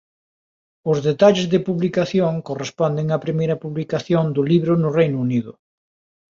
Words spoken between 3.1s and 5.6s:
á primeira publicación do libro no Reino Unido.